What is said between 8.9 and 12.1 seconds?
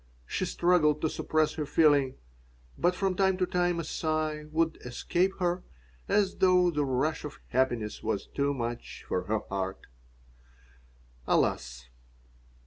for her heart Alas!